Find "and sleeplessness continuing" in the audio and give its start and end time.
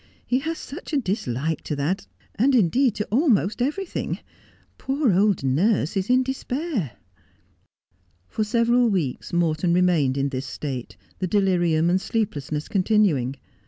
11.87-13.35